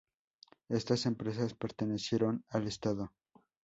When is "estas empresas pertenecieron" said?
0.69-2.43